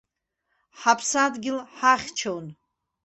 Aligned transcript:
Ҳаԥсадгьыл 0.79 1.59
ҳахьчон. 1.77 2.45